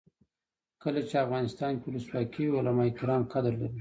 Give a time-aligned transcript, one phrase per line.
[0.83, 3.69] کله چې افغانستان کې ولسواکي وي علما کرام قدر لري.